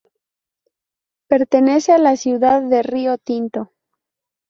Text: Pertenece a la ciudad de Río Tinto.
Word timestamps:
Pertenece 1.29 1.91
a 1.91 1.99
la 1.99 2.17
ciudad 2.17 2.63
de 2.63 2.81
Río 2.81 3.19
Tinto. 3.19 3.71